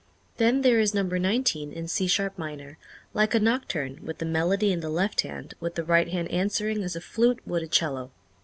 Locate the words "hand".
5.21-5.53, 6.07-6.27